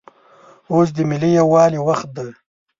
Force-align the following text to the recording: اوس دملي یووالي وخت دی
اوس 0.71 0.87
دملي 0.97 1.29
یووالي 1.39 1.79
وخت 1.87 2.07
دی 2.15 2.29